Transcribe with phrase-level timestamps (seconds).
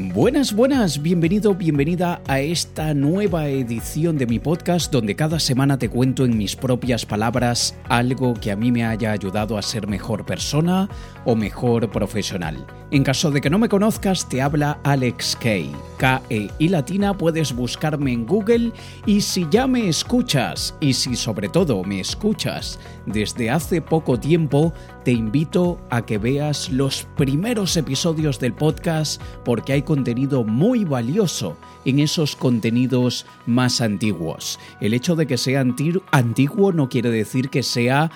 [0.00, 5.88] Buenas, buenas, bienvenido, bienvenida a esta nueva edición de mi podcast donde cada semana te
[5.88, 10.24] cuento en mis propias palabras algo que a mí me haya ayudado a ser mejor
[10.24, 10.88] persona
[11.24, 12.64] o mejor profesional.
[12.92, 15.70] En caso de que no me conozcas, te habla Alex Kay.
[15.98, 18.72] K-E y latina, puedes buscarme en Google
[19.04, 24.72] y si ya me escuchas, y si sobre todo me escuchas desde hace poco tiempo,
[25.04, 31.56] te invito a que veas los primeros episodios del podcast porque hay contenido muy valioso
[31.84, 34.58] en esos contenidos más antiguos.
[34.80, 38.10] El hecho de que sea antiguo no quiere decir que sea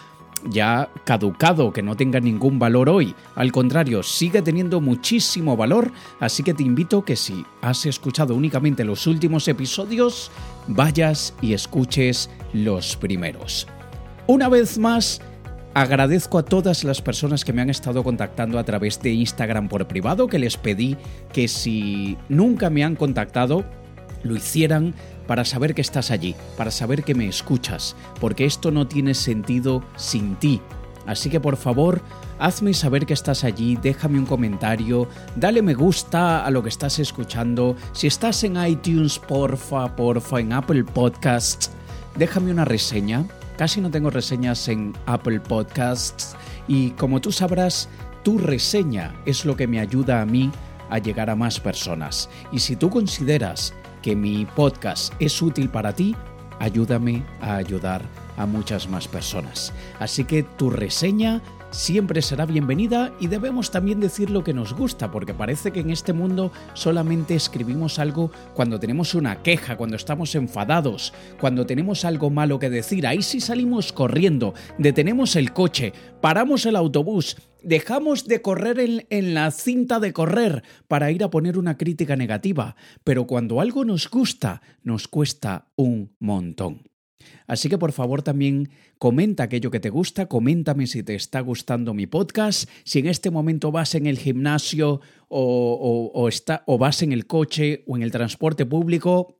[0.50, 3.14] ya caducado, que no tenga ningún valor hoy.
[3.34, 8.84] Al contrario, sigue teniendo muchísimo valor, así que te invito que si has escuchado únicamente
[8.84, 10.30] los últimos episodios,
[10.66, 13.66] vayas y escuches los primeros.
[14.26, 15.20] Una vez más,
[15.74, 19.88] Agradezco a todas las personas que me han estado contactando a través de Instagram por
[19.88, 20.98] privado, que les pedí
[21.32, 23.64] que si nunca me han contactado,
[24.22, 24.94] lo hicieran
[25.26, 29.82] para saber que estás allí, para saber que me escuchas, porque esto no tiene sentido
[29.96, 30.60] sin ti.
[31.06, 32.02] Así que por favor,
[32.38, 36.98] hazme saber que estás allí, déjame un comentario, dale me gusta a lo que estás
[36.98, 37.76] escuchando.
[37.92, 41.70] Si estás en iTunes, porfa, porfa, en Apple Podcasts,
[42.16, 43.24] déjame una reseña.
[43.62, 46.34] Casi no tengo reseñas en Apple Podcasts
[46.66, 47.88] y como tú sabrás,
[48.24, 50.50] tu reseña es lo que me ayuda a mí
[50.90, 52.28] a llegar a más personas.
[52.50, 56.16] Y si tú consideras que mi podcast es útil para ti,
[56.58, 58.02] ayúdame a ayudar
[58.36, 59.72] a muchas más personas.
[60.00, 61.40] Así que tu reseña
[61.72, 65.90] siempre será bienvenida y debemos también decir lo que nos gusta, porque parece que en
[65.90, 72.30] este mundo solamente escribimos algo cuando tenemos una queja, cuando estamos enfadados, cuando tenemos algo
[72.30, 73.06] malo que decir.
[73.06, 79.50] Ahí sí salimos corriendo, detenemos el coche, paramos el autobús, dejamos de correr en, la
[79.50, 84.60] cinta de correr para ir a poner una crítica negativa, pero cuando algo nos gusta,
[84.82, 86.91] nos cuesta un montón.
[87.46, 91.94] Así que por favor también comenta aquello que te gusta, coméntame si te está gustando
[91.94, 97.12] mi podcast, si en este momento vas en el gimnasio o, está, o vas en
[97.12, 99.38] el coche o en el transporte público,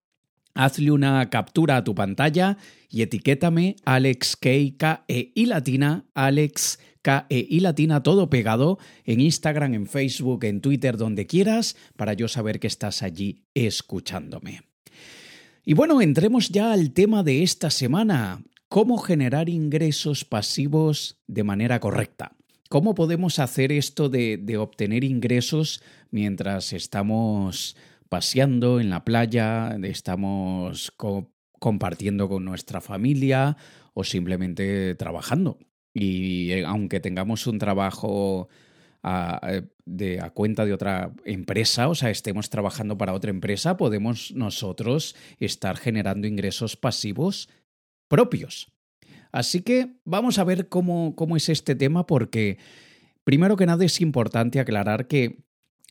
[0.54, 7.26] hazle una captura a tu pantalla y etiquétame Alex K, E y latina, Alex K
[7.31, 12.28] E y latina, todo pegado en Instagram, en Facebook, en Twitter, donde quieras, para yo
[12.28, 14.72] saber que estás allí escuchándome.
[15.65, 21.78] Y bueno, entremos ya al tema de esta semana, cómo generar ingresos pasivos de manera
[21.78, 22.33] correcta.
[22.69, 25.81] ¿Cómo podemos hacer esto de, obtener ingresos
[26.11, 27.77] mientras estamos
[28.09, 30.93] paseando en la playa, estamos
[31.61, 33.56] compartiendo con nuestra familia
[33.94, 35.61] o simplemente trabajando?
[35.94, 38.49] Y eh, aunque tengamos un trabajo
[39.02, 44.32] a, de, a cuenta de otra empresa, o sea, estemos trabajando para otra empresa, podemos
[44.32, 47.48] nosotros estar generando ingresos pasivos
[48.08, 48.72] propios.
[49.32, 52.58] Así que vamos a ver cómo, cómo es este tema porque,
[53.24, 55.38] primero que nada, es importante aclarar que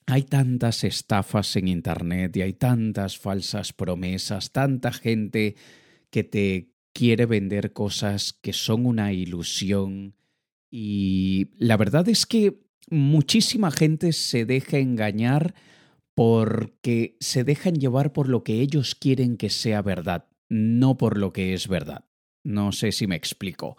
[0.06, 5.56] hay tantas estafas en Internet y hay tantas falsas promesas, tanta gente
[6.10, 10.16] que te quiere vender cosas que son una ilusión.
[10.70, 12.62] Y la verdad es que
[12.92, 15.56] muchísima gente se deja engañar
[16.14, 21.34] porque se dejan llevar por lo que ellos quieren que sea verdad, no por lo
[21.34, 22.06] que es verdad.
[22.44, 23.78] No sé si me explico.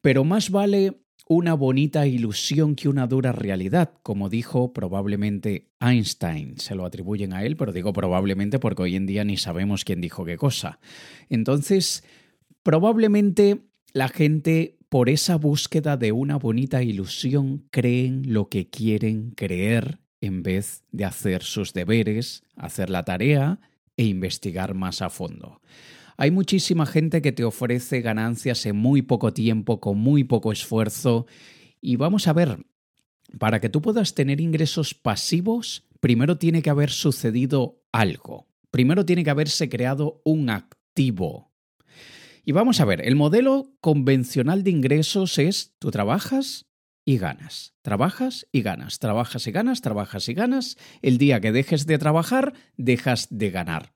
[0.00, 6.58] Pero más vale una bonita ilusión que una dura realidad, como dijo probablemente Einstein.
[6.58, 10.00] Se lo atribuyen a él, pero digo probablemente porque hoy en día ni sabemos quién
[10.00, 10.78] dijo qué cosa.
[11.30, 12.04] Entonces,
[12.62, 20.00] probablemente la gente por esa búsqueda de una bonita ilusión creen lo que quieren creer
[20.20, 23.58] en vez de hacer sus deberes, hacer la tarea
[23.96, 25.62] e investigar más a fondo.
[26.18, 31.24] Hay muchísima gente que te ofrece ganancias en muy poco tiempo, con muy poco esfuerzo,
[31.80, 32.58] y vamos a ver,
[33.38, 39.24] para que tú puedas tener ingresos pasivos, primero tiene que haber sucedido algo, primero tiene
[39.24, 41.50] que haberse creado un activo,
[42.44, 46.66] y vamos a ver, el modelo convencional de ingresos es tú trabajas
[47.04, 50.76] y ganas, trabajas y ganas, trabajas y ganas, trabajas y ganas.
[51.02, 53.94] El día que dejes de trabajar, dejas de ganar.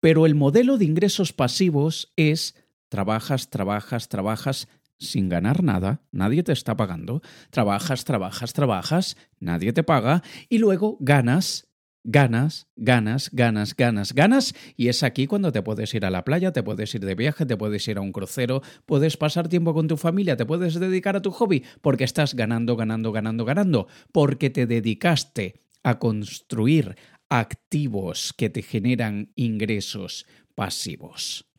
[0.00, 2.54] Pero el modelo de ingresos pasivos es
[2.88, 4.68] trabajas, trabajas, trabajas,
[4.98, 7.20] sin ganar nada, nadie te está pagando,
[7.50, 11.65] trabajas, trabajas, trabajas, nadie te paga y luego ganas,
[12.06, 16.52] ganas, ganas, ganas, ganas, ganas y es aquí cuando te puedes ir a la playa,
[16.52, 19.88] te puedes ir de viaje, te puedes ir a un crucero, puedes pasar tiempo con
[19.88, 24.50] tu familia, te puedes dedicar a tu hobby porque estás ganando, ganando, ganando, ganando, porque
[24.50, 26.96] te dedicaste a construir
[27.28, 31.50] activos que te generan ingresos pasivos.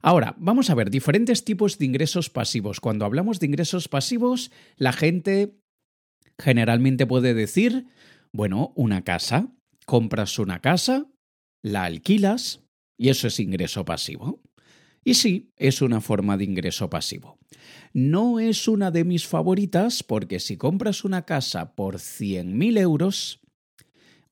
[0.00, 2.80] Ahora, vamos a ver diferentes tipos de ingresos pasivos.
[2.80, 5.58] Cuando hablamos de ingresos pasivos, la gente
[6.38, 7.86] generalmente puede decir,
[8.32, 9.52] bueno, una casa,
[9.86, 11.06] compras una casa,
[11.62, 12.62] la alquilas
[12.96, 14.40] y eso es ingreso pasivo.
[15.04, 17.38] Y sí, es una forma de ingreso pasivo.
[17.92, 23.42] No es una de mis favoritas porque si compras una casa por 100.000 euros,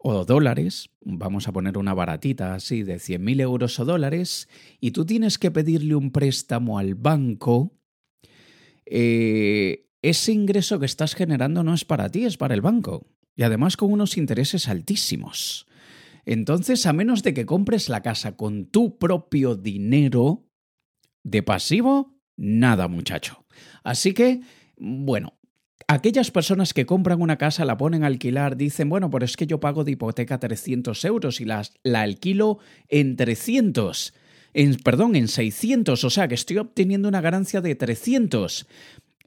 [0.02, 4.49] o dólares, vamos a poner una baratita así de 100.000 euros o dólares,
[4.81, 7.79] y tú tienes que pedirle un préstamo al banco,
[8.87, 13.06] eh, ese ingreso que estás generando no es para ti, es para el banco.
[13.37, 15.67] Y además con unos intereses altísimos.
[16.25, 20.47] Entonces, a menos de que compres la casa con tu propio dinero
[21.23, 23.44] de pasivo, nada muchacho.
[23.82, 24.41] Así que,
[24.77, 25.41] bueno,
[25.93, 29.49] Aquellas personas que compran una casa, la ponen a alquilar, dicen, bueno, pero es que
[29.49, 34.15] yo pago de hipoteca 300 euros y la, la alquilo en 300.
[34.53, 38.69] En, perdón, en 600, o sea que estoy obteniendo una ganancia de 300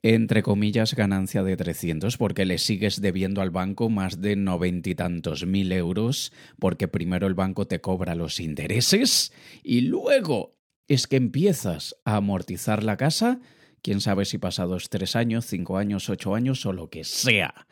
[0.04, 4.96] entre comillas, ganancia de 300, porque le sigues debiendo al banco más de noventa y
[4.96, 9.32] tantos mil euros, porque primero el banco te cobra los intereses
[9.64, 10.58] y luego
[10.90, 13.40] es que empiezas a amortizar la casa
[13.82, 17.66] quién sabe si pasados tres años, cinco años, ocho años o lo que sea.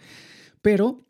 [0.62, 1.06] Pero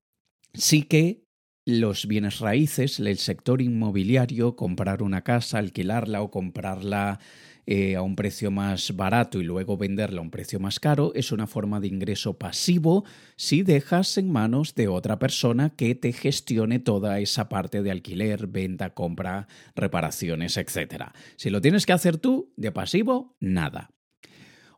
[0.56, 1.24] sí que
[1.66, 7.20] los bienes raíces, el sector inmobiliario, comprar una casa, alquilarla o comprarla
[7.66, 11.32] eh, a un precio más barato y luego venderla a un precio más caro, es
[11.32, 13.06] una forma de ingreso pasivo
[13.36, 18.48] si dejas en manos de otra persona que te gestione toda esa parte de alquiler,
[18.48, 21.12] venta, compra, reparaciones, etc.
[21.36, 23.92] Si lo tienes que hacer tú, de pasivo, nada.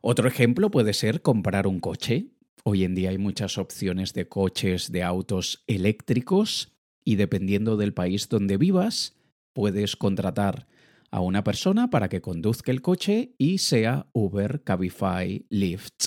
[0.00, 2.26] Otro ejemplo puede ser comprar un coche.
[2.62, 8.28] Hoy en día hay muchas opciones de coches, de autos eléctricos y dependiendo del país
[8.28, 9.16] donde vivas,
[9.54, 10.66] puedes contratar
[11.14, 16.06] a una persona para que conduzca el coche y sea Uber, Cabify, Lyft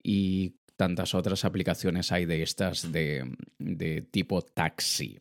[0.00, 5.18] y tantas otras aplicaciones hay de estas de, de tipo taxi.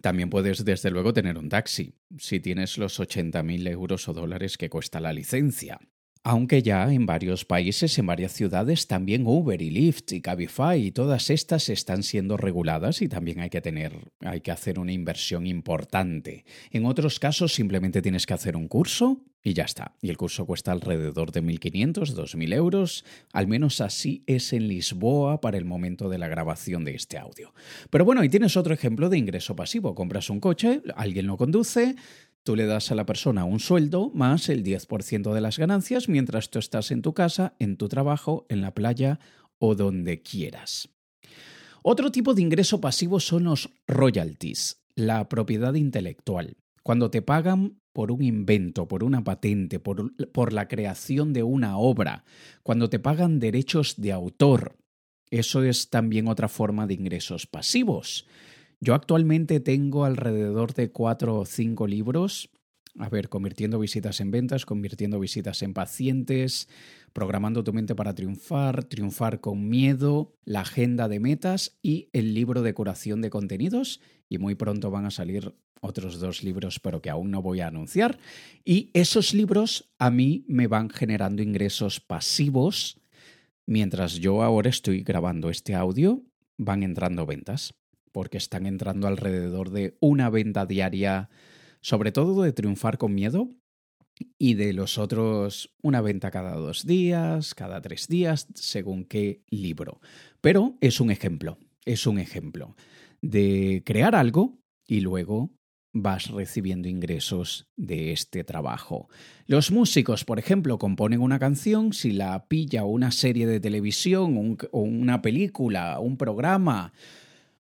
[0.00, 4.68] También puedes, desde luego, tener un taxi, si tienes los 80.000 euros o dólares que
[4.68, 5.78] cuesta la licencia.
[6.26, 10.90] Aunque ya en varios países, en varias ciudades, también Uber y Lyft y Cabify y
[10.90, 15.46] todas estas están siendo reguladas y también hay que tener, hay que hacer una inversión
[15.46, 16.46] importante.
[16.70, 19.96] En otros casos simplemente tienes que hacer un curso y ya está.
[20.00, 23.04] Y el curso cuesta alrededor de 1.500, 2.000 euros.
[23.34, 27.52] Al menos así es en Lisboa para el momento de la grabación de este audio.
[27.90, 29.94] Pero bueno, ahí tienes otro ejemplo de ingreso pasivo.
[29.94, 31.96] Compras un coche, alguien lo conduce,
[32.44, 36.50] Tú le das a la persona un sueldo más el 10% de las ganancias mientras
[36.50, 39.18] tú estás en tu casa, en tu trabajo, en la playa
[39.58, 40.90] o donde quieras.
[41.82, 46.58] Otro tipo de ingreso pasivo son los royalties, la propiedad intelectual.
[46.82, 51.78] Cuando te pagan por un invento, por una patente, por, por la creación de una
[51.78, 52.24] obra,
[52.62, 54.76] cuando te pagan derechos de autor,
[55.30, 58.26] eso es también otra forma de ingresos pasivos.
[58.84, 62.50] Yo actualmente tengo alrededor de cuatro o cinco libros.
[62.98, 66.68] A ver, convirtiendo visitas en ventas, convirtiendo visitas en pacientes,
[67.14, 72.60] programando tu mente para triunfar, triunfar con miedo, la agenda de metas y el libro
[72.60, 74.02] de curación de contenidos.
[74.28, 77.68] Y muy pronto van a salir otros dos libros, pero que aún no voy a
[77.68, 78.18] anunciar.
[78.66, 83.00] Y esos libros a mí me van generando ingresos pasivos.
[83.64, 86.22] Mientras yo ahora estoy grabando este audio,
[86.58, 87.72] van entrando ventas
[88.14, 91.30] porque están entrando alrededor de una venta diaria,
[91.80, 93.50] sobre todo de triunfar con miedo,
[94.38, 100.00] y de los otros una venta cada dos días, cada tres días, según qué libro.
[100.40, 102.76] Pero es un ejemplo, es un ejemplo
[103.20, 105.50] de crear algo y luego
[105.92, 109.08] vas recibiendo ingresos de este trabajo.
[109.46, 115.20] Los músicos, por ejemplo, componen una canción, si la pilla una serie de televisión, una
[115.20, 116.92] película, un programa,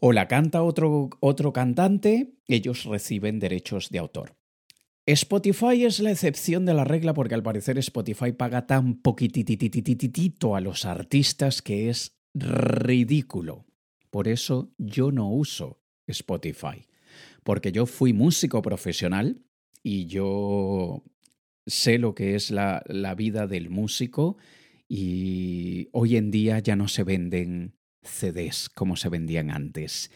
[0.05, 4.37] o la canta otro, otro cantante, ellos reciben derechos de autor.
[5.07, 10.61] Spotify es la excepción de la regla porque al parecer Spotify paga tan poquitititititito a
[10.61, 13.65] los artistas que es ridículo.
[14.11, 16.85] Por eso yo no uso Spotify.
[17.45, 19.45] Porque yo fui músico profesional
[19.85, 21.05] y yo
[21.65, 24.37] sé lo que es la, la vida del músico
[24.89, 30.11] y hoy en día ya no se venden CDs como se vendían antes.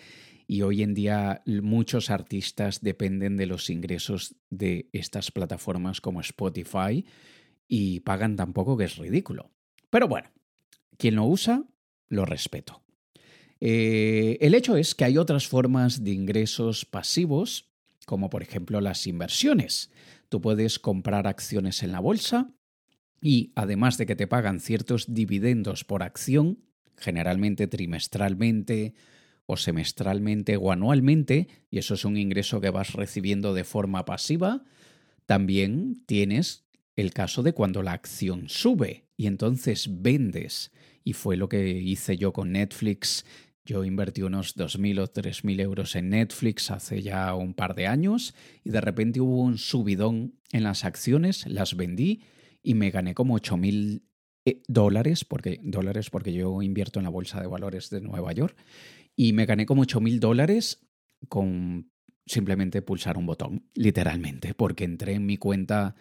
[0.46, 7.04] Y hoy en día muchos artistas dependen de los ingresos de estas plataformas como Spotify
[7.68, 9.50] y pagan tan poco que es ridículo.
[9.90, 10.30] Pero bueno,
[10.98, 11.64] quien lo usa,
[12.08, 12.82] lo respeto.
[13.60, 17.72] Eh, el hecho es que hay otras formas de ingresos pasivos,
[18.04, 19.90] como por ejemplo las inversiones.
[20.28, 22.52] Tú puedes comprar acciones en la bolsa
[23.20, 26.58] y además de que te pagan ciertos dividendos por acción,
[26.96, 28.94] generalmente trimestralmente
[29.46, 34.64] o semestralmente o anualmente, y eso es un ingreso que vas recibiendo de forma pasiva,
[35.26, 36.64] también tienes
[36.96, 40.72] el caso de cuando la acción sube y entonces vendes.
[41.04, 43.24] Y fue lo que hice yo con Netflix.
[43.64, 48.34] Yo invertí unos 2.000 o 3.000 euros en Netflix hace ya un par de años
[48.64, 52.22] y de repente hubo un subidón en las acciones, las vendí
[52.62, 54.02] y me gané como 8.000
[54.46, 58.56] eh, dólares, porque, dólares porque yo invierto en la Bolsa de Valores de Nueva York,
[59.16, 60.86] y me gané como 8.000 dólares
[61.28, 61.90] con
[62.26, 65.96] simplemente pulsar un botón, literalmente, porque entré en mi cuenta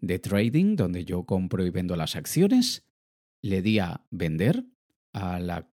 [0.00, 2.86] de trading, donde yo compro y vendo las acciones,
[3.42, 4.64] le di a vender
[5.12, 5.68] a la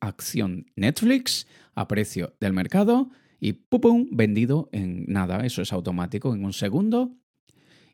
[0.00, 6.34] acción Netflix a precio del mercado y pum, pum, vendido en nada, eso es automático,
[6.34, 7.16] en un segundo,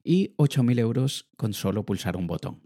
[0.02, 2.63] y 8.000 euros con solo pulsar un botón.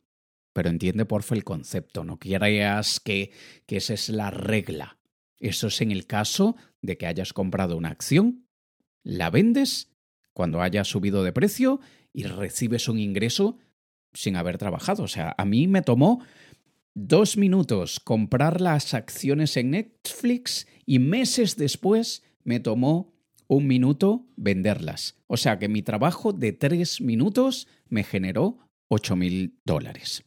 [0.53, 3.33] Pero entiende porfa el concepto, no quieras que,
[3.67, 4.99] que esa es la regla.
[5.39, 8.47] Eso es en el caso de que hayas comprado una acción,
[9.05, 9.93] la vendes
[10.33, 11.81] cuando haya subido de precio
[12.13, 13.59] y recibes un ingreso
[14.13, 15.05] sin haber trabajado.
[15.05, 16.23] O sea, a mí me tomó
[16.95, 23.15] dos minutos comprar las acciones en Netflix y meses después me tomó
[23.47, 25.17] un minuto venderlas.
[25.27, 30.25] O sea que mi trabajo de tres minutos me generó ocho mil dólares.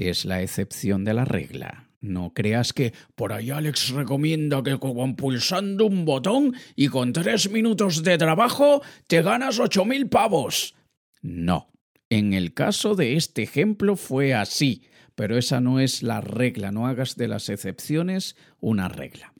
[0.00, 1.90] Es la excepción de la regla.
[2.00, 7.50] No creas que por ahí Alex recomienda que con pulsando un botón y con tres
[7.50, 10.74] minutos de trabajo te ganas ocho mil pavos.
[11.20, 11.70] No.
[12.08, 16.86] En el caso de este ejemplo fue así, pero esa no es la regla, no
[16.86, 19.34] hagas de las excepciones una regla.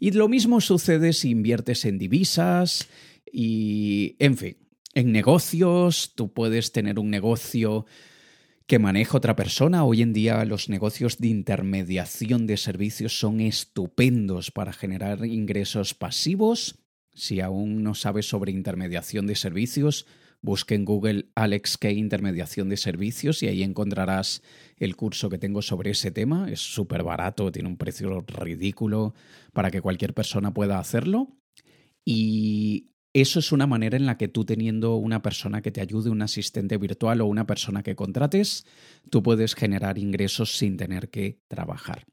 [0.00, 2.88] Y lo mismo sucede si inviertes en divisas
[3.32, 4.56] y, en fin,
[4.94, 7.86] en negocios, tú puedes tener un negocio
[8.66, 9.84] que maneja otra persona.
[9.84, 16.80] Hoy en día los negocios de intermediación de servicios son estupendos para generar ingresos pasivos.
[17.12, 20.06] Si aún no sabes sobre intermediación de servicios,
[20.44, 24.42] Busque en Google Alex K Intermediación de Servicios y ahí encontrarás
[24.76, 26.50] el curso que tengo sobre ese tema.
[26.50, 29.14] Es súper barato, tiene un precio ridículo
[29.54, 31.38] para que cualquier persona pueda hacerlo.
[32.04, 36.10] Y eso es una manera en la que tú teniendo una persona que te ayude,
[36.10, 38.66] un asistente virtual o una persona que contrates,
[39.08, 42.06] tú puedes generar ingresos sin tener que trabajar.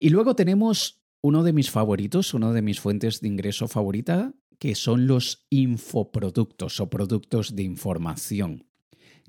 [0.00, 4.74] Y luego tenemos uno de mis favoritos, uno de mis fuentes de ingreso favorita, que
[4.74, 8.66] son los infoproductos o productos de información,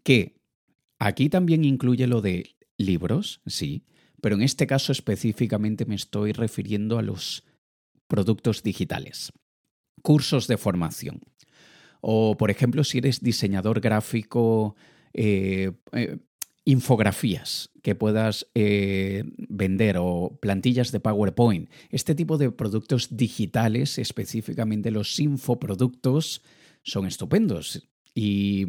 [0.04, 0.42] que
[0.98, 3.86] aquí también incluye lo de libros, sí,
[4.22, 7.44] pero en este caso específicamente me estoy refiriendo a los
[8.08, 9.32] productos digitales,
[10.02, 11.22] cursos de formación.
[12.02, 14.76] O, por ejemplo, si eres diseñador gráfico,
[15.14, 16.18] eh, eh,
[16.66, 24.92] infografías que puedas eh, vender o plantillas de PowerPoint, este tipo de productos digitales, específicamente
[24.92, 26.42] los infoproductos,
[26.84, 27.90] son estupendos.
[28.16, 28.66] Y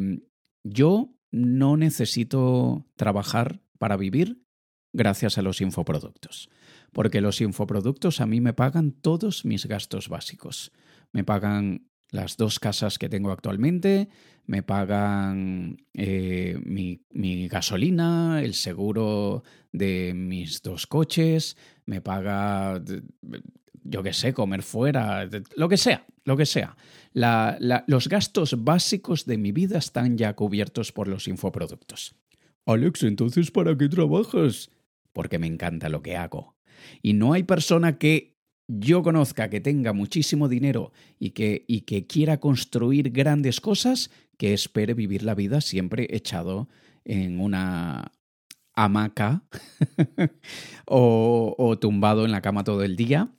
[0.65, 4.45] yo no necesito trabajar para vivir
[4.93, 6.49] gracias a los infoproductos,
[6.93, 10.73] porque los infoproductos a mí me pagan todos mis gastos básicos.
[11.15, 14.09] Me pagan las dos casas que tengo actualmente,
[14.47, 21.57] me pagan eh, mi, gasolina, el seguro de mis dos coches,
[21.87, 22.83] me paga,
[23.85, 26.77] yo qué sé, comer fuera, lo que sea, lo que sea.
[27.13, 32.17] los gastos básicos de mi vida están ya cubiertos por los infoproductos.
[32.67, 34.69] Alex, entonces, ¿para qué trabajas?
[35.13, 36.57] Porque me encanta lo que hago.
[37.03, 38.34] Y no hay persona que
[38.69, 44.53] yo conozca que tenga muchísimo dinero y que, y que quiera construir grandes cosas, que
[44.53, 46.69] espere vivir la vida siempre echado
[47.05, 48.13] en una
[48.75, 49.45] hamaca
[50.87, 53.31] o, o tumbado en la cama todo el día.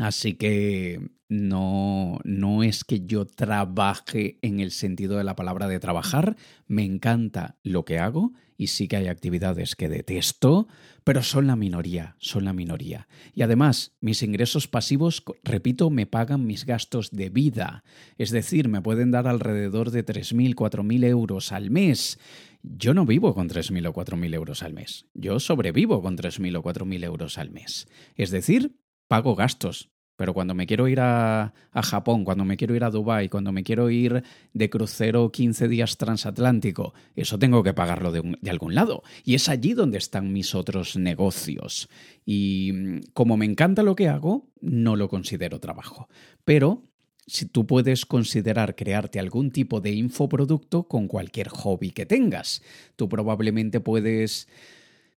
[0.00, 5.78] Así que no, no es que yo trabaje en el sentido de la palabra de
[5.78, 10.68] trabajar, me encanta lo que hago y sí que hay actividades que detesto,
[11.04, 13.08] pero son la minoría, son la minoría.
[13.34, 17.84] Y además, mis ingresos pasivos, repito, me pagan mis gastos de vida,
[18.16, 22.18] es decir, me pueden dar alrededor de 3.000, 4.000 euros al mes
[22.62, 25.04] Yo no vivo con 3.000 o 4.000 euros al mes.
[25.12, 27.86] Yo sobrevivo con 3.000 o 4.000 euros al mes.
[28.16, 28.80] Es decir,
[29.10, 29.90] pago gastos.
[30.14, 33.50] Pero cuando me quiero ir a, a Japón, cuando me quiero ir a Dubái, cuando
[33.50, 38.76] me quiero ir de crucero 15 días transatlántico, eso tengo que pagarlo de, de algún
[38.76, 39.02] lado.
[39.24, 41.88] Y es allí donde están mis otros negocios.
[42.24, 46.08] Y mm, como me encanta lo que hago, no lo considero trabajo.
[46.44, 46.84] Pero
[47.26, 52.62] si tú puedes considerar crearte algún tipo de infoproducto con cualquier hobby que tengas.
[52.94, 54.48] Tú probablemente puedes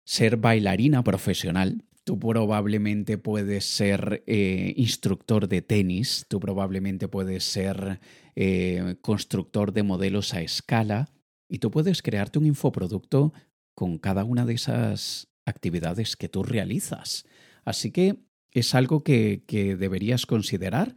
[0.03, 7.99] ser bailarina profesional, tú probablemente puedes ser eh, instructor de tenis, tú probablemente puedes ser
[8.35, 11.09] eh, constructor de modelos a escala
[11.47, 13.33] y tú puedes crearte un infoproducto
[13.73, 17.25] con cada una de esas actividades que tú realizas.
[17.63, 20.95] Así que es algo que, que deberías considerar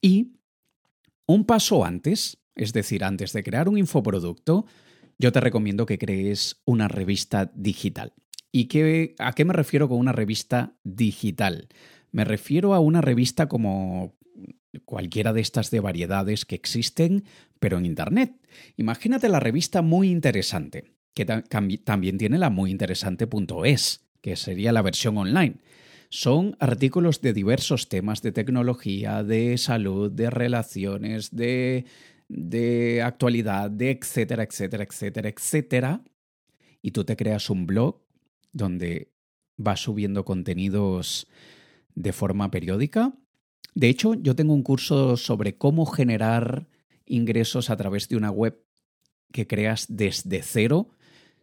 [0.00, 0.36] y
[1.26, 4.66] un paso antes, es decir, antes de crear un infoproducto,
[5.18, 8.12] yo te recomiendo que crees una revista digital.
[8.52, 11.68] ¿Y qué, a qué me refiero con una revista digital?
[12.10, 14.14] Me refiero a una revista como
[14.84, 17.24] cualquiera de estas de variedades que existen,
[17.58, 18.34] pero en Internet.
[18.76, 25.16] Imagínate la revista muy interesante, que también tiene la muy interesante.es, que sería la versión
[25.16, 25.56] online
[26.12, 31.86] son artículos de diversos temas de tecnología, de salud, de relaciones, de,
[32.28, 36.04] de actualidad, de etcétera, etcétera, etcétera, etcétera.
[36.82, 38.02] Y tú te creas un blog
[38.52, 39.12] donde
[39.56, 41.26] vas subiendo contenidos
[41.94, 43.14] de forma periódica.
[43.74, 46.68] De hecho, yo tengo un curso sobre cómo generar
[47.06, 48.62] ingresos a través de una web
[49.32, 50.90] que creas desde cero.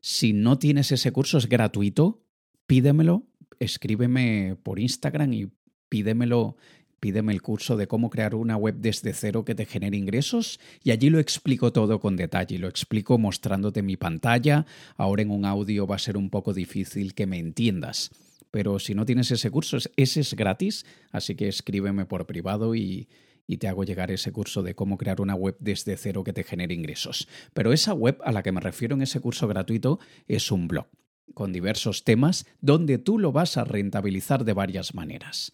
[0.01, 2.23] Si no tienes ese curso, es gratuito.
[2.67, 5.51] Pídemelo escríbeme por Instagram y
[5.89, 6.55] pídemelo,
[6.99, 10.91] pídeme el curso de cómo crear una web desde cero que te genere ingresos y
[10.91, 14.65] allí lo explico todo con detalle, lo explico mostrándote mi pantalla.
[14.97, 18.11] Ahora en un audio va a ser un poco difícil que me entiendas.
[18.51, 23.07] Pero si no tienes ese curso, ese es gratis, así que escríbeme por privado y,
[23.45, 26.43] y te hago llegar ese curso de cómo crear una web desde cero que te
[26.43, 27.27] genere ingresos.
[27.53, 30.87] Pero esa web a la que me refiero en ese curso gratuito es un blog
[31.33, 35.51] con diversos temas donde tú lo vas a rentabilizar de varias maneras.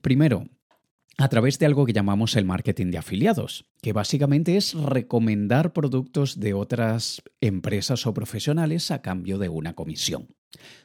[0.00, 0.48] Primero,
[1.16, 6.40] a través de algo que llamamos el marketing de afiliados, que básicamente es recomendar productos
[6.40, 10.28] de otras empresas o profesionales a cambio de una comisión.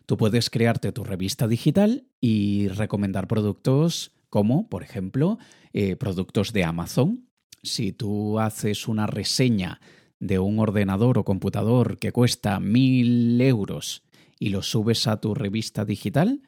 [0.05, 5.39] Tú puedes crearte tu revista digital y recomendar productos como, por ejemplo,
[5.73, 7.27] eh, productos de Amazon.
[7.63, 9.79] Si tú haces una reseña
[10.19, 14.03] de un ordenador o computador que cuesta mil euros
[14.37, 16.41] y lo subes a tu revista digital,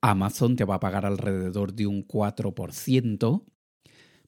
[0.00, 3.44] Amazon te va a pagar alrededor de un 4%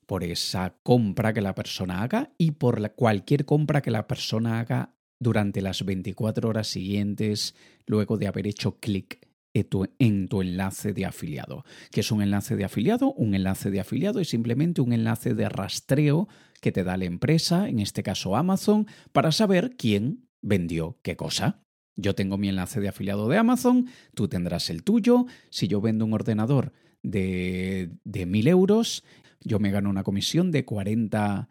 [0.06, 4.94] por esa compra que la persona haga y por cualquier compra que la persona haga
[5.20, 7.54] durante las 24 horas siguientes
[7.86, 11.64] luego de haber hecho clic en tu enlace de afiliado.
[11.92, 13.12] ¿Qué es un enlace de afiliado?
[13.12, 16.28] Un enlace de afiliado es simplemente un enlace de rastreo
[16.60, 21.62] que te da la empresa, en este caso Amazon, para saber quién vendió qué cosa.
[21.96, 25.26] Yo tengo mi enlace de afiliado de Amazon, tú tendrás el tuyo.
[25.50, 29.04] Si yo vendo un ordenador de, de 1.000 euros,
[29.40, 31.48] yo me gano una comisión de 40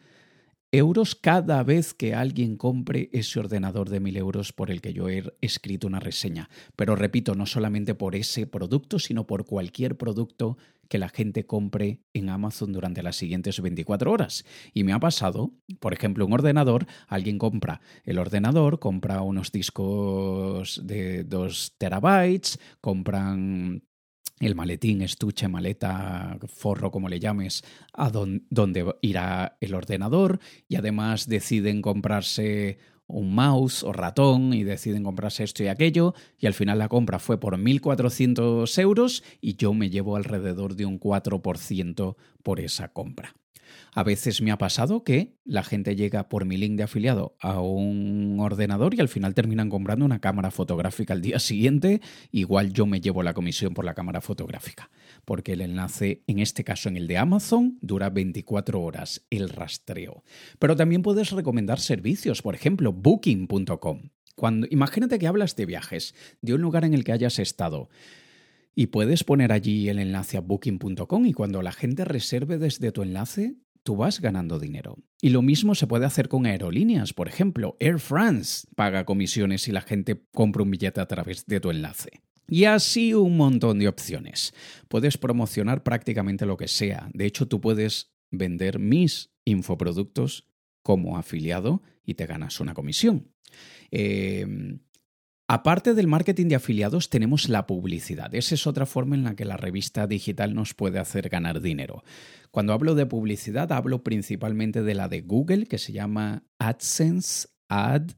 [0.73, 5.07] euros cada vez que alguien compre ese ordenador de 1.000 euros por el que yo
[5.07, 6.49] he escrito una reseña.
[6.75, 10.57] Pero repito, no solamente por ese producto, sino por cualquier producto
[10.89, 14.45] que la gente compre en Amazon durante las siguientes 24 horas.
[14.73, 20.81] Y me ha pasado, por ejemplo, un ordenador, alguien compra el ordenador, compra unos discos
[20.85, 23.83] de 2 terabytes, compran
[24.45, 31.27] el maletín, estuche, maleta, forro, como le llames, a dónde irá el ordenador y además
[31.27, 32.77] deciden comprarse
[33.07, 37.19] un mouse o ratón y deciden comprarse esto y aquello y al final la compra
[37.19, 43.35] fue por 1.400 euros y yo me llevo alrededor de un 4% por esa compra.
[43.93, 47.61] A veces me ha pasado que la gente llega por mi link de afiliado a
[47.61, 52.01] un ordenador y al final terminan comprando una cámara fotográfica al día siguiente.
[52.31, 54.89] Igual yo me llevo la comisión por la cámara fotográfica,
[55.25, 60.23] porque el enlace, en este caso en el de Amazon, dura 24 horas el rastreo.
[60.59, 64.09] Pero también puedes recomendar servicios, por ejemplo, booking.com.
[64.35, 67.89] Cuando, imagínate que hablas de viajes, de un lugar en el que hayas estado.
[68.75, 73.03] Y puedes poner allí el enlace a booking.com y cuando la gente reserve desde tu
[73.03, 74.97] enlace, tú vas ganando dinero.
[75.21, 77.13] Y lo mismo se puede hacer con aerolíneas.
[77.13, 81.59] Por ejemplo, Air France paga comisiones si la gente compra un billete a través de
[81.59, 82.23] tu enlace.
[82.47, 84.53] Y así un montón de opciones.
[84.87, 87.09] Puedes promocionar prácticamente lo que sea.
[87.13, 90.47] De hecho, tú puedes vender mis infoproductos
[90.81, 93.31] como afiliado y te ganas una comisión.
[93.91, 94.45] Eh,
[95.47, 98.33] aparte del marketing de afiliados, tenemos la publicidad.
[98.35, 102.03] Esa es otra forma en la que la revista digital nos puede hacer ganar dinero.
[102.51, 108.11] Cuando hablo de publicidad, hablo principalmente de la de Google, que se llama AdSense, Ad,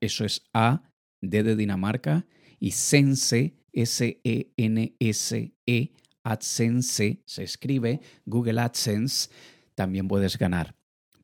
[0.00, 0.82] eso es A,
[1.20, 2.26] D de Dinamarca,
[2.60, 9.28] y Sense, S-E-N-S-E, -E, AdSense, se escribe, Google AdSense,
[9.74, 10.76] también puedes ganar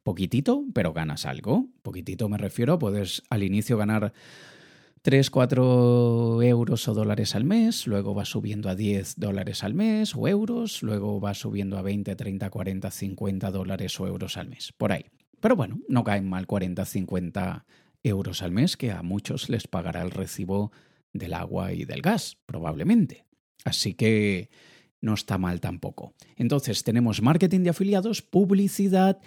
[0.02, 1.68] poquitito, pero ganas algo.
[1.82, 4.12] Poquitito me refiero, puedes al inicio ganar
[5.02, 10.14] 3, 4 euros o dólares al mes, luego va subiendo a 10 dólares al mes
[10.14, 14.74] o euros, luego va subiendo a 20, 30, 40, 50 dólares o euros al mes,
[14.76, 15.06] por ahí.
[15.40, 17.64] Pero bueno, no caen mal 40, 50
[18.02, 20.70] euros al mes, que a muchos les pagará el recibo
[21.14, 23.24] del agua y del gas, probablemente.
[23.64, 24.50] Así que
[25.00, 26.14] no está mal tampoco.
[26.36, 29.18] Entonces tenemos marketing de afiliados, publicidad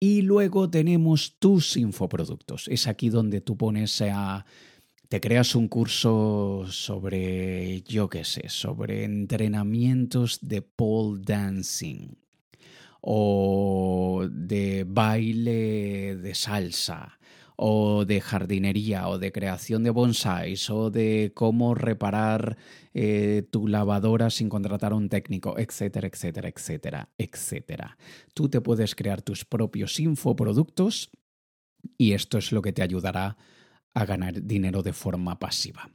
[0.00, 2.66] y luego tenemos tus infoproductos.
[2.68, 4.46] Es aquí donde tú pones a...
[5.08, 12.18] Te creas un curso sobre, yo qué sé, sobre entrenamientos de pole dancing
[13.00, 17.18] o de baile de salsa
[17.56, 22.58] o de jardinería o de creación de bonsais o de cómo reparar
[22.92, 27.96] eh, tu lavadora sin contratar a un técnico, etcétera, etcétera, etcétera, etcétera.
[28.34, 31.10] Tú te puedes crear tus propios infoproductos
[31.96, 33.38] y esto es lo que te ayudará
[34.04, 35.90] ganar dinero de forma pasiva.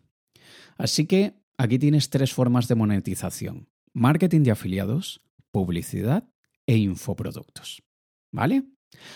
[0.77, 3.69] Así que aquí tienes tres formas de monetización.
[3.93, 6.27] Marketing de afiliados, publicidad
[6.65, 7.83] e infoproductos.
[8.31, 8.63] ¿Vale?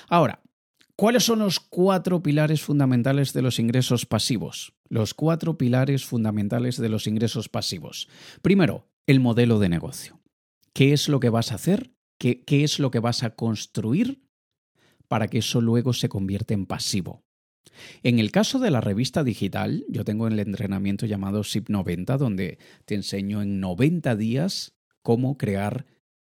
[0.10, 0.42] Ahora,
[1.00, 4.74] ¿Cuáles son los cuatro pilares fundamentales de los ingresos pasivos?
[4.90, 8.10] Los cuatro pilares fundamentales de los ingresos pasivos.
[8.42, 10.20] Primero, el modelo de negocio.
[10.74, 11.94] ¿Qué es lo que vas a hacer?
[12.18, 14.24] ¿Qué, qué es lo que vas a construir
[15.08, 17.27] para que eso luego se convierta en pasivo?
[18.04, 22.58] En el caso de la revista digital, yo tengo el entrenamiento llamado SIP 90, donde
[22.86, 25.86] te enseño en 90 días cómo crear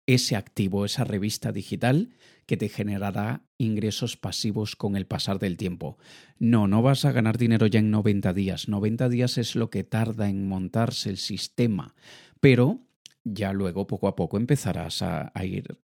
[0.08, 2.10] ese activo, esa revista digital
[2.46, 5.98] que te generará ingresos pasivos con el pasar del tiempo.
[6.38, 8.68] No, no vas a ganar dinero ya en 90 días.
[8.68, 11.96] 90 días es lo que tarda en montarse el sistema,
[12.40, 12.82] pero
[13.24, 15.80] ya luego poco a poco empezarás a, ir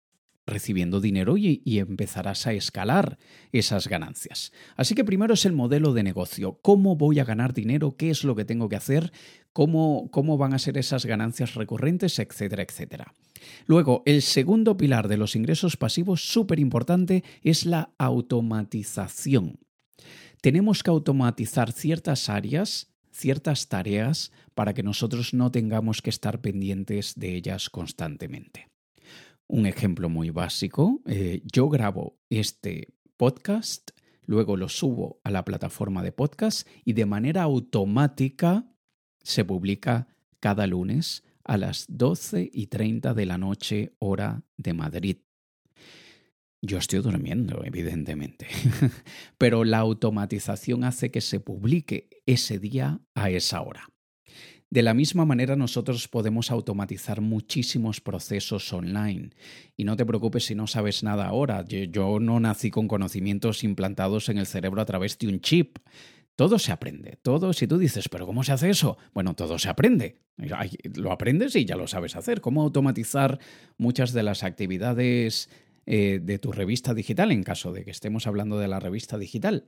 [0.49, 3.17] recibiendo dinero y, y, empezarás a escalar
[3.51, 4.51] esas ganancias.
[4.75, 6.59] Así que primero es el modelo de negocio.
[6.61, 7.95] ¿Cómo voy a ganar dinero?
[7.97, 9.11] ¿Qué es lo que tengo que hacer?
[9.53, 12.19] ¿Cómo, cómo van a ser esas ganancias recurrentes?
[12.19, 13.13] Etcétera, etcétera.
[13.65, 19.59] Luego, el segundo pilar de los ingresos pasivos, súper importante, es la automatización.
[20.41, 27.15] Tenemos que automatizar ciertas áreas, ciertas tareas, para que nosotros no tengamos que estar pendientes
[27.15, 28.68] de ellas constantemente.
[29.51, 33.89] Un ejemplo muy básico, eh, yo grabo este podcast,
[34.27, 38.71] luego lo subo a la plataforma de podcast y de manera automática
[39.23, 40.07] se publica
[40.39, 45.17] cada lunes a las 12 y 30 de la noche hora de Madrid.
[46.61, 48.45] Yo estoy durmiendo, evidentemente,
[49.39, 53.89] pero la automatización hace que se publique ese día a esa hora.
[54.71, 59.31] De la misma manera nosotros podemos automatizar muchísimos procesos online.
[59.75, 61.65] Y no te preocupes si no sabes nada ahora.
[61.65, 65.79] Yo, no nací con conocimientos implantados en el cerebro a través de un chip.
[66.35, 67.51] Todo se aprende, todo.
[67.51, 68.97] Si tú dices, pero ¿cómo se hace eso?
[69.11, 70.19] Bueno, todo se aprende.
[70.95, 72.39] Lo aprendes y ya lo sabes hacer.
[72.39, 73.39] ¿Cómo automatizar
[73.77, 75.49] muchas de las actividades
[75.87, 79.65] eh, de tu revista digital en caso de que estemos hablando de la revista digital?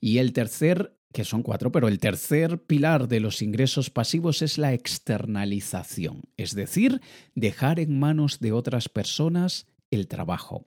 [0.00, 4.58] Y el tercer, que son cuatro, pero el tercer pilar de los ingresos pasivos es
[4.58, 7.00] la externalización, es decir,
[7.34, 10.64] dejar en manos de otras personas el trabajo.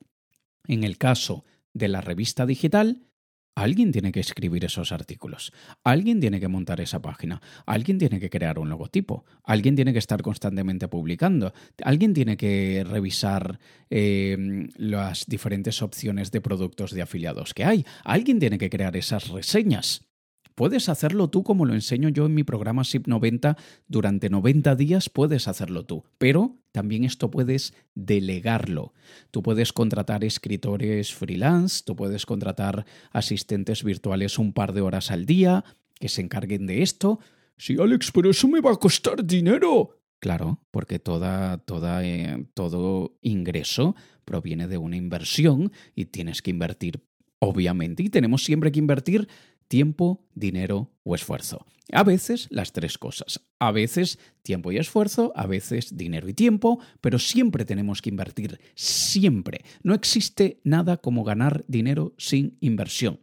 [0.68, 3.06] En el caso de la revista digital,
[3.56, 5.54] Alguien tiene que escribir esos artículos,
[5.86, 10.00] alguien tiene que montar esa página, alguien tiene que crear un logotipo, alguien tiene que
[10.00, 17.54] estar constantemente publicando, alguien tiene que revisar eh, las diferentes opciones de productos de afiliados
[17.54, 20.06] que hay, alguien tiene que crear esas reseñas.
[20.56, 23.58] Puedes hacerlo tú como lo enseño yo en mi programa SIP 90.
[23.88, 28.94] Durante 90 días puedes hacerlo tú, pero también esto puedes delegarlo.
[29.32, 35.26] Tú puedes contratar escritores freelance, tú puedes contratar asistentes virtuales un par de horas al
[35.26, 35.66] día
[36.00, 37.20] que se encarguen de esto.
[37.58, 40.00] Sí, Alex, pero eso me va a costar dinero.
[40.20, 47.04] Claro, porque toda, toda, eh, todo ingreso proviene de una inversión y tienes que invertir,
[47.40, 49.28] obviamente, y tenemos siempre que invertir
[49.68, 51.66] tiempo, dinero o esfuerzo.
[51.92, 53.42] A veces las tres cosas.
[53.60, 58.60] A veces tiempo y esfuerzo, a veces dinero y tiempo, pero siempre tenemos que invertir,
[58.74, 59.62] siempre.
[59.84, 63.20] No existe nada como ganar dinero sin inversión.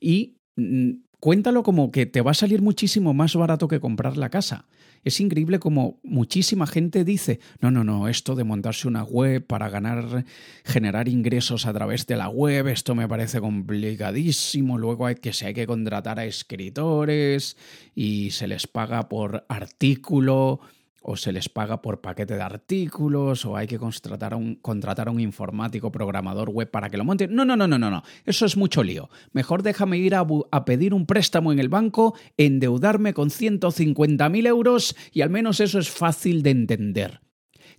[0.00, 4.30] Y mm, cuéntalo como que te va a salir muchísimo más barato que comprar la
[4.30, 4.66] casa.
[5.04, 9.68] Es increíble como muchísima gente dice, no, no, no, esto de montarse una web para
[9.68, 10.24] ganar,
[10.64, 15.46] generar ingresos a través de la web, esto me parece complicadísimo, luego hay que se
[15.46, 17.56] hay que contratar a escritores
[17.94, 20.60] y se les paga por artículo
[21.06, 25.92] o se les paga por paquete de artículos, o hay que contratar a un, informático
[25.92, 27.28] programador web para que lo monte.
[27.28, 28.02] No, no, no, no, no, no.
[28.24, 29.10] Eso es mucho lío.
[29.32, 34.96] Mejor déjame ir a, a pedir un préstamo en el banco, endeudarme con 150.000 euros
[35.12, 37.20] y al menos eso es fácil de entender.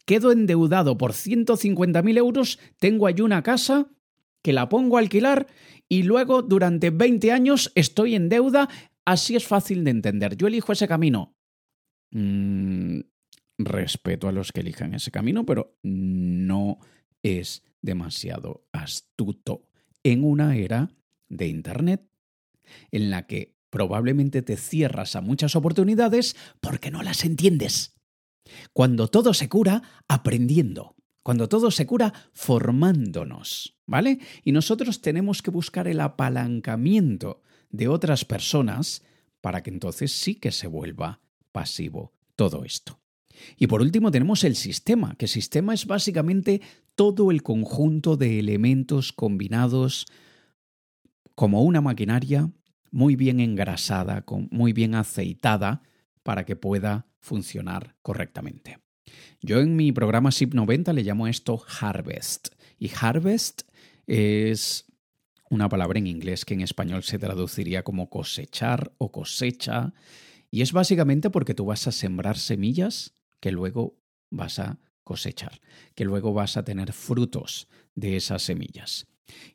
[0.05, 3.87] Quedo endeudado por 150.000 euros, tengo allí una casa
[4.43, 5.47] que la pongo a alquilar
[5.89, 8.69] y luego durante 20 años estoy en deuda.
[9.03, 10.37] Así es fácil de entender.
[10.37, 11.35] Yo elijo ese camino.
[12.11, 12.99] Mm,
[13.57, 16.79] respeto a los que elijan ese camino, pero no
[17.23, 19.69] es demasiado astuto
[20.03, 20.91] en una era
[21.29, 22.09] de Internet
[22.91, 27.99] en la que probablemente te cierras a muchas oportunidades porque no las entiendes.
[28.73, 34.19] Cuando todo se cura aprendiendo, cuando todo se cura formándonos, ¿vale?
[34.43, 39.03] Y nosotros tenemos que buscar el apalancamiento de otras personas
[39.41, 42.99] para que entonces sí que se vuelva pasivo todo esto.
[43.57, 46.61] Y por último tenemos el sistema, que sistema es básicamente
[46.95, 50.05] todo el conjunto de elementos combinados
[51.35, 52.49] como una maquinaria
[52.91, 55.81] muy bien engrasada, muy bien aceitada
[56.23, 58.79] para que pueda funcionar correctamente.
[59.41, 62.49] Yo en mi programa SIP 90 le llamo esto Harvest.
[62.79, 63.63] Y Harvest
[64.07, 64.85] es
[65.49, 69.93] una palabra en inglés que en español se traduciría como cosechar o cosecha.
[70.49, 73.99] Y es básicamente porque tú vas a sembrar semillas que luego
[74.31, 75.61] vas a cosechar,
[75.93, 79.07] que luego vas a tener frutos de esas semillas.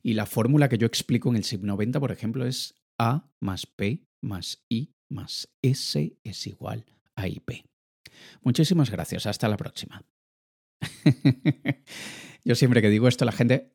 [0.02, 3.66] Y la fórmula que yo explico en el SIP 90, por ejemplo, es A más
[3.66, 7.66] P más I más S es igual a IP.
[8.42, 9.26] Muchísimas gracias.
[9.26, 10.04] Hasta la próxima.
[12.44, 13.74] yo siempre que digo esto, la gente...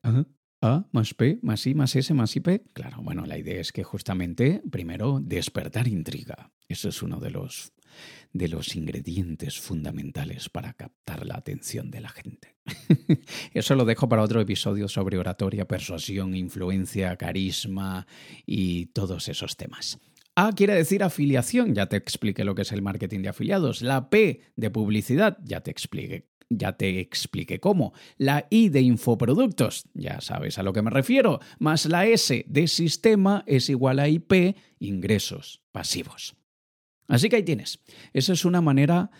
[0.62, 2.74] A más P más I más S más IP.
[2.74, 6.54] Claro, bueno, la idea es que justamente, primero, despertar intriga.
[6.68, 7.74] Eso es uno de los
[8.34, 12.56] de los ingredientes fundamentales para captar la atención de la gente.
[13.54, 18.08] Eso lo dejo para otro episodio sobre oratoria, persuasión, influencia, carisma
[18.46, 20.00] y todos esos temas.
[20.36, 23.82] A quiere decir afiliación, ya te expliqué lo que es el marketing de afiliados.
[23.82, 27.94] La P de publicidad, ya te expliqué ya te expliqué cómo.
[28.18, 32.68] La I de infoproductos, ya sabes a lo que me refiero, más la S de
[32.68, 36.36] sistema es igual a IP, ingresos pasivos.
[37.08, 37.80] Así que ahí tienes.
[38.13, 39.12] Esa es una manera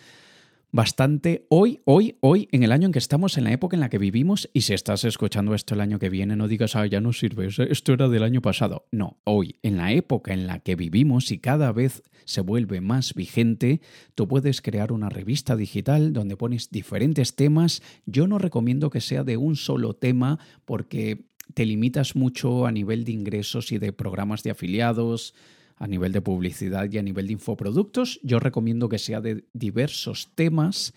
[0.72, 3.88] bastante hoy, hoy, hoy, en el año en que estamos, en la época en la
[3.88, 7.00] que vivimos, y si estás escuchando esto el año que viene, no digas, ah, ya
[7.00, 8.86] no sirve, esto era del año pasado.
[8.90, 13.14] No, hoy, en la época en la que vivimos y cada vez se vuelve más
[13.14, 13.80] vigente,
[14.14, 17.82] tú puedes crear una revista digital donde pones diferentes temas.
[18.04, 23.04] Yo no recomiendo que sea de un solo tema porque te limitas mucho a nivel
[23.04, 25.34] de ingresos y de programas de afiliados,
[25.76, 28.18] a nivel de publicidad y a nivel de infoproductos.
[28.22, 30.94] Yo recomiendo que sea de diversos temas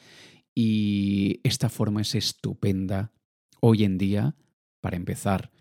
[0.56, 3.12] y esta forma es estupenda
[3.62, 4.36] hoy en día
[4.82, 5.52] para empezar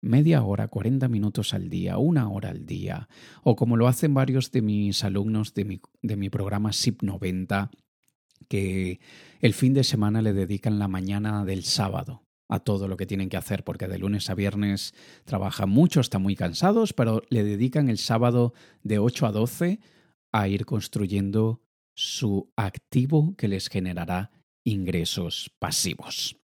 [0.00, 3.08] media hora, 40 minutos al día, una hora al día,
[3.44, 7.70] o como lo hacen varios de mis alumnos de mi, de mi programa SIP 90,
[8.48, 9.00] que
[9.40, 13.30] el fin de semana le dedican la mañana del sábado a todo lo que tienen
[13.30, 17.88] que hacer, porque de lunes a viernes trabajan mucho, están muy cansados, pero le dedican
[17.88, 19.80] el sábado de 8 a 12
[20.32, 21.62] a ir construyendo
[21.94, 24.30] su activo que les generará
[24.64, 26.36] ingresos pasivos.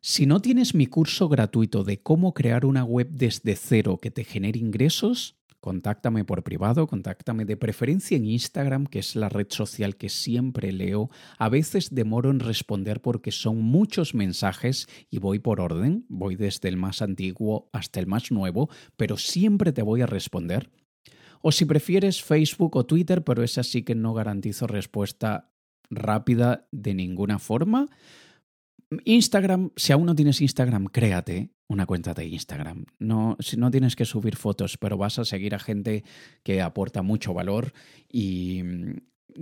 [0.00, 4.24] Si no tienes mi curso gratuito de cómo crear una web desde cero que te
[4.24, 9.96] genere ingresos, Contáctame por privado, contáctame de preferencia en Instagram, que es la red social
[9.96, 11.10] que siempre leo.
[11.38, 16.68] A veces demoro en responder porque son muchos mensajes y voy por orden, voy desde
[16.68, 20.70] el más antiguo hasta el más nuevo, pero siempre te voy a responder.
[21.42, 25.50] O si prefieres Facebook o Twitter, pero es así que no garantizo respuesta
[25.90, 27.88] rápida de ninguna forma.
[29.04, 32.86] Instagram, si aún no tienes Instagram, créate una cuenta de Instagram.
[32.98, 36.04] No, no tienes que subir fotos, pero vas a seguir a gente
[36.42, 37.72] que aporta mucho valor
[38.10, 38.62] y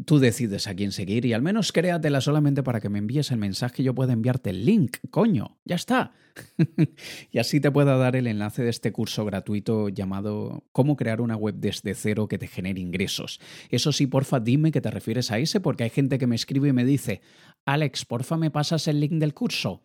[0.05, 3.39] tú decides a quién seguir y al menos créatela solamente para que me envíes el
[3.39, 6.13] mensaje y yo pueda enviarte el link, coño, ya está.
[7.31, 11.37] y así te pueda dar el enlace de este curso gratuito llamado Cómo crear una
[11.37, 13.41] web desde cero que te genere ingresos.
[13.71, 16.69] Eso sí, porfa, dime que te refieres a ese porque hay gente que me escribe
[16.69, 17.21] y me dice,
[17.65, 19.83] Alex, porfa, me pasas el link del curso.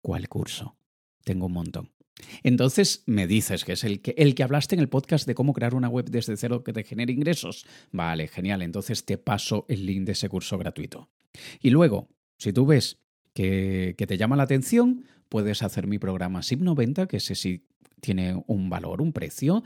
[0.00, 0.76] ¿Cuál curso?
[1.24, 1.99] Tengo un montón.
[2.42, 5.52] Entonces me dices que es el que, el que hablaste en el podcast de cómo
[5.52, 7.66] crear una web desde cero que te genere ingresos.
[7.92, 8.62] Vale, genial.
[8.62, 11.08] Entonces te paso el link de ese curso gratuito.
[11.60, 12.98] Y luego, si tú ves
[13.34, 17.66] que, que te llama la atención, puedes hacer mi programa SIP90, que ese sí
[18.00, 19.62] tiene un valor, un precio.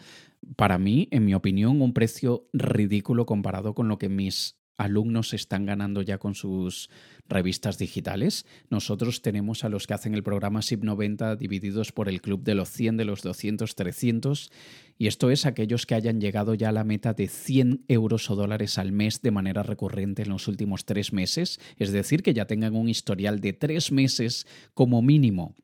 [0.57, 5.67] Para mí, en mi opinión, un precio ridículo comparado con lo que mis alumnos están
[5.67, 6.91] ganando ya con sus
[7.29, 8.47] revistas digitales.
[8.71, 12.55] Nosotros tenemos a los que hacen el programa SIP 90 divididos por el club de
[12.55, 14.51] los 100, de los 200, 300.
[14.99, 18.37] Y esto es aquellos que hayan llegado ya a la meta de 100 euros o
[18.37, 21.61] dólares al mes de manera recurrente en los últimos tres meses.
[21.79, 25.55] Es decir, que ya tengan un historial de tres meses como mínimo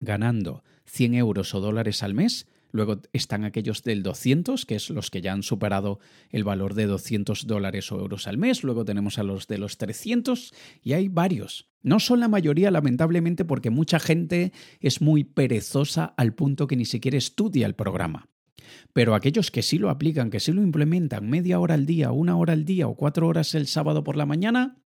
[0.00, 5.10] ganando 100 euros o dólares al mes Luego están aquellos del 200, que es los
[5.10, 5.98] que ya han superado
[6.30, 8.64] el valor de 200 dólares o euros al mes.
[8.64, 10.52] Luego tenemos a los de los 300
[10.82, 11.70] y hay varios.
[11.82, 16.84] No son la mayoría, lamentablemente, porque mucha gente es muy perezosa al punto que ni
[16.84, 18.28] siquiera estudia el programa.
[18.92, 22.36] Pero aquellos que sí lo aplican, que sí lo implementan media hora al día, una
[22.36, 24.78] hora al día o cuatro horas el sábado por la mañana,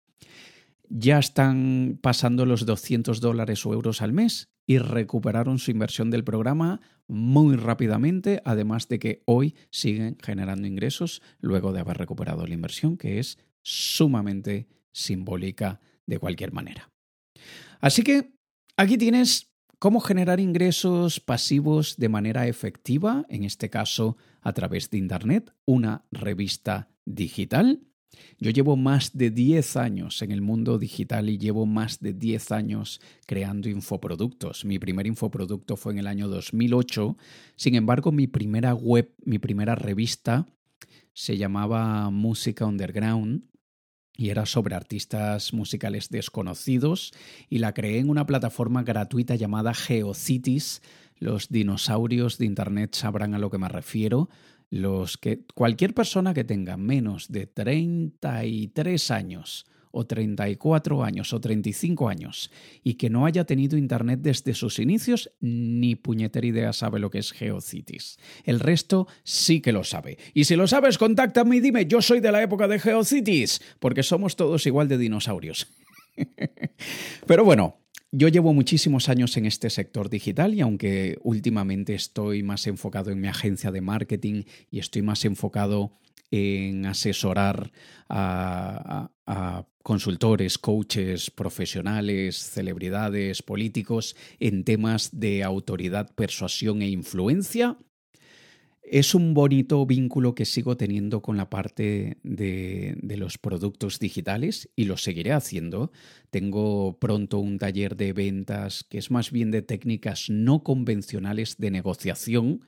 [0.88, 6.22] ya están pasando los 200 dólares o euros al mes y recuperaron su inversión del
[6.22, 12.54] programa muy rápidamente, además de que hoy siguen generando ingresos luego de haber recuperado la
[12.54, 16.88] inversión, que es sumamente simbólica de cualquier manera.
[17.80, 18.30] Así que
[18.76, 24.98] aquí tienes cómo generar ingresos pasivos de manera efectiva, en este caso a través de
[24.98, 27.89] Internet, una revista digital
[28.38, 32.52] yo llevo más de 10 años en el mundo digital y llevo más de 10
[32.52, 34.64] años creando infoproductos.
[34.64, 37.16] Mi primer infoproducto fue en el año 2008.
[37.56, 40.46] Sin embargo, mi primera web, mi primera revista
[41.12, 43.44] se llamaba Música Underground
[44.16, 47.12] y era sobre artistas musicales desconocidos
[47.48, 50.82] y la creé en una plataforma gratuita llamada GeoCities.
[51.18, 54.30] Los dinosaurios de Internet sabrán a lo que me refiero
[54.70, 62.08] los que cualquier persona que tenga menos de 33 años o 34 años o 35
[62.08, 62.50] años
[62.84, 67.18] y que no haya tenido internet desde sus inicios, ni puñetera idea sabe lo que
[67.18, 68.18] es GeoCities.
[68.44, 70.18] El resto sí que lo sabe.
[70.32, 74.04] Y si lo sabes, contáctame y dime, yo soy de la época de GeoCities, porque
[74.04, 75.66] somos todos igual de dinosaurios.
[77.26, 77.79] Pero bueno,
[78.12, 83.20] yo llevo muchísimos años en este sector digital y aunque últimamente estoy más enfocado en
[83.20, 85.92] mi agencia de marketing y estoy más enfocado
[86.30, 87.72] en asesorar
[88.08, 89.10] a,
[89.82, 97.78] consultores, coaches, profesionales, celebridades, políticos en temas de autoridad, persuasión e influencia,
[98.92, 104.84] es un bonito vínculo que sigo teniendo con la parte de, los productos digitales y
[104.84, 105.92] lo seguiré haciendo.
[106.30, 111.70] Tengo pronto un taller de ventas que es más bien de técnicas no convencionales de
[111.70, 112.66] negociación,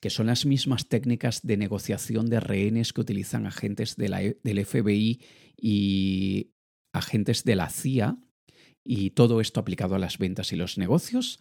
[0.00, 5.20] que son las mismas técnicas de negociación de rehenes que utilizan agentes e, del FBI
[5.56, 6.50] y
[6.92, 8.18] agentes de la CIA,
[8.82, 11.38] y todo esto aplicado a las ventas y los negocios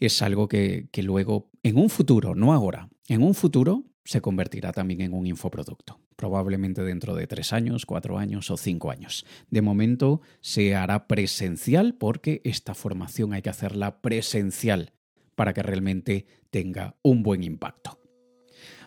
[0.00, 5.02] es algo que, luego, en un futuro, no ahora, en un futuro se convertirá también
[5.02, 6.00] en un infoproducto.
[6.16, 9.26] Probablemente dentro de tres años, cuatro años o cinco años.
[9.50, 14.92] De momento se hará presencial porque esta formación hay que hacerla presencial
[15.34, 17.97] para que realmente tenga un buen impacto.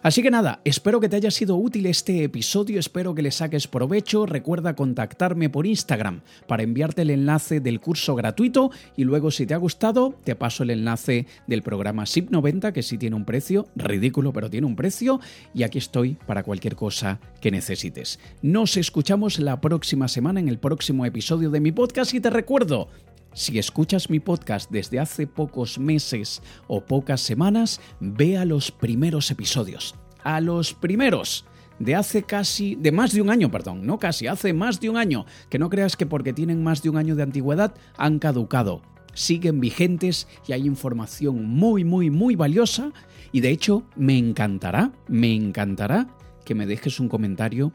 [0.03, 3.67] Así que nada, espero que te haya sido útil este episodio, espero que le saques
[3.67, 9.45] provecho, recuerda contactarme por Instagram para enviarte el enlace del curso gratuito y luego si
[9.45, 13.25] te ha gustado te paso el enlace del programa SIP 90 que sí tiene un
[13.25, 15.19] precio, ridículo pero tiene un precio
[15.53, 18.19] y aquí estoy para cualquier cosa que necesites.
[18.41, 22.89] Nos escuchamos la próxima semana en el próximo episodio de mi podcast y te recuerdo,
[23.33, 29.31] si escuchas mi podcast desde hace pocos meses o pocas semanas, ve a los primeros
[29.31, 29.95] episodios.
[30.23, 31.45] A los primeros
[31.79, 34.97] de hace casi, de más de un año, perdón, no casi, hace más de un
[34.97, 38.81] año, que no creas que porque tienen más de un año de antigüedad han caducado.
[39.13, 42.91] Siguen vigentes y hay información muy, muy, muy valiosa
[43.31, 46.07] y de hecho me encantará, me encantará
[46.45, 47.73] que me dejes un comentario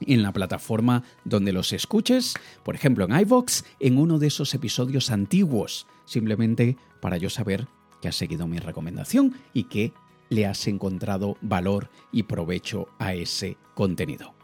[0.00, 5.10] en la plataforma donde los escuches, por ejemplo en iVox, en uno de esos episodios
[5.10, 7.68] antiguos, simplemente para yo saber
[8.00, 9.92] que has seguido mi recomendación y que
[10.30, 14.37] le has encontrado valor y provecho a ese contenido.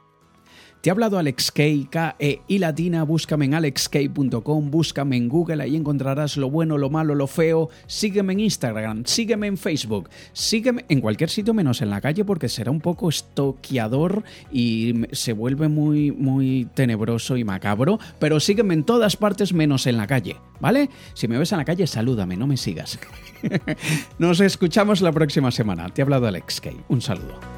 [0.84, 5.62] Te ha hablado Alex Kay, K -E y latina, búscame en alexkay.com, búscame en Google,
[5.62, 7.70] ahí encontrarás lo bueno, lo malo, lo feo.
[7.86, 12.50] Sígueme en Instagram, sígueme en Facebook, sígueme en cualquier sitio menos en la calle porque
[12.50, 18.84] será un poco estoqueador y se vuelve muy, muy tenebroso y macabro, pero sígueme en
[18.84, 20.90] todas partes menos en la calle, ¿vale?
[21.14, 22.98] Si me ves en la calle, salúdame, no me sigas.
[24.18, 25.88] Nos escuchamos la próxima semana.
[25.88, 26.76] Te ha hablado Alex Kay.
[26.88, 27.53] Un saludo.